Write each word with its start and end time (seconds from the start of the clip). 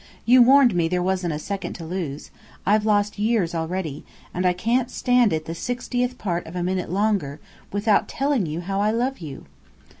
"You 0.25 0.41
warned 0.41 0.73
me 0.73 0.87
there 0.87 1.03
wasn't 1.03 1.35
a 1.35 1.37
second 1.37 1.73
to 1.73 1.85
lose. 1.85 2.31
I've 2.65 2.87
lost 2.87 3.19
years 3.19 3.53
already, 3.53 4.03
and 4.33 4.47
I 4.47 4.53
can't 4.53 4.89
stand 4.89 5.31
it 5.31 5.45
the 5.45 5.53
sixtieth 5.53 6.17
part 6.17 6.47
of 6.47 6.55
a 6.55 6.63
minute 6.63 6.89
longer, 6.89 7.39
without 7.71 8.07
telling 8.07 8.47
you 8.47 8.61
how 8.61 8.81
I 8.81 8.89
love 8.89 9.19
you!" 9.19 9.45